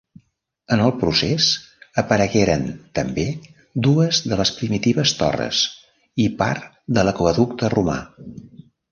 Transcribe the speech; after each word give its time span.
En 0.75 0.79
el 0.83 0.91
procés 1.01 1.47
aparegueren, 2.01 2.63
també, 2.99 3.25
dues 3.87 4.21
de 4.31 4.39
les 4.39 4.51
primitives 4.61 5.13
torres 5.19 5.59
i 6.25 6.25
part 6.39 6.65
de 6.99 7.03
l'aqüeducte 7.09 7.71
romà. 7.75 7.99